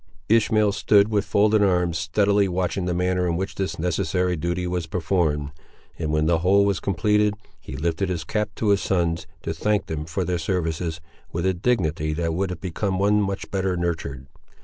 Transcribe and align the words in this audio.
Ishmael 0.29 0.71
stood, 0.71 1.09
with 1.09 1.25
folded 1.25 1.61
arms, 1.61 1.99
steadily 1.99 2.47
watching 2.47 2.85
the 2.85 2.93
manner 2.95 3.27
in 3.27 3.35
which 3.37 3.53
this 3.53 3.77
necessary 3.77 4.35
duty 4.35 4.65
was 4.65 4.87
performed, 4.87 5.51
and 5.99 6.11
when 6.11 6.25
the 6.25 6.39
whole 6.39 6.65
was 6.65 6.79
completed, 6.79 7.35
he 7.59 7.75
lifted 7.75 8.09
his 8.09 8.23
cap 8.23 8.49
to 8.55 8.69
his 8.69 8.81
sons, 8.81 9.27
to 9.43 9.53
thank 9.53 9.85
them 9.85 10.05
for 10.05 10.25
their 10.25 10.39
services, 10.39 11.01
with 11.31 11.45
a 11.45 11.53
dignity 11.53 12.13
that 12.13 12.33
would 12.33 12.49
have 12.49 12.61
become 12.61 12.97
one 12.97 13.21
much 13.21 13.51
better 13.51 13.77
nurtured. 13.77 14.25